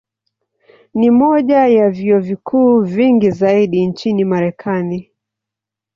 [0.93, 5.11] Ni moja ya vyuo vikuu vingi zaidi nchini Marekani.